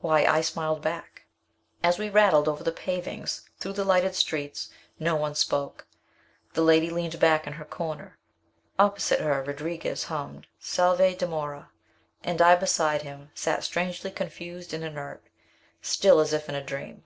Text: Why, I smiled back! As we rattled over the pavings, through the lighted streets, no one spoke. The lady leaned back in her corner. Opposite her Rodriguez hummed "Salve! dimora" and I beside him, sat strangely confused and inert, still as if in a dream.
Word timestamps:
Why, 0.00 0.24
I 0.24 0.42
smiled 0.42 0.80
back! 0.80 1.24
As 1.82 1.98
we 1.98 2.08
rattled 2.08 2.46
over 2.46 2.62
the 2.62 2.70
pavings, 2.70 3.50
through 3.58 3.72
the 3.72 3.82
lighted 3.84 4.14
streets, 4.14 4.68
no 5.00 5.16
one 5.16 5.34
spoke. 5.34 5.88
The 6.52 6.62
lady 6.62 6.88
leaned 6.88 7.18
back 7.18 7.48
in 7.48 7.54
her 7.54 7.64
corner. 7.64 8.16
Opposite 8.78 9.18
her 9.20 9.42
Rodriguez 9.42 10.04
hummed 10.04 10.46
"Salve! 10.60 11.18
dimora" 11.18 11.70
and 12.22 12.40
I 12.40 12.54
beside 12.54 13.02
him, 13.02 13.32
sat 13.34 13.64
strangely 13.64 14.12
confused 14.12 14.72
and 14.72 14.84
inert, 14.84 15.24
still 15.82 16.20
as 16.20 16.32
if 16.32 16.48
in 16.48 16.54
a 16.54 16.62
dream. 16.62 17.02